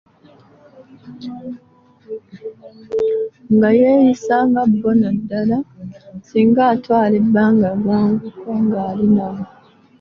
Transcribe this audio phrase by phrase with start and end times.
[3.53, 5.57] Nga yeeyisa nga bo naddala
[6.27, 9.43] singa atwala ebbanga ggwanvuko nga ali nabo.